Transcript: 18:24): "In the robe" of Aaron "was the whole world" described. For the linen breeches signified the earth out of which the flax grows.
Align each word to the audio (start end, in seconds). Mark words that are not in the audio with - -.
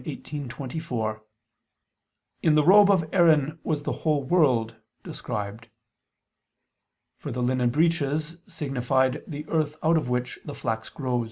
18:24): 0.03 1.21
"In 2.41 2.55
the 2.55 2.63
robe" 2.65 2.89
of 2.89 3.07
Aaron 3.13 3.59
"was 3.61 3.83
the 3.83 3.91
whole 4.01 4.23
world" 4.23 4.77
described. 5.03 5.67
For 7.19 7.31
the 7.31 7.43
linen 7.43 7.69
breeches 7.69 8.37
signified 8.47 9.23
the 9.27 9.45
earth 9.47 9.75
out 9.83 9.97
of 9.97 10.09
which 10.09 10.39
the 10.43 10.55
flax 10.55 10.89
grows. 10.89 11.19